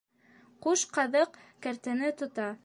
Ҡуш 0.65 0.85
ҡаҙыҡ 0.97 1.37
кәртәне 1.67 2.11
тота. 2.23 2.51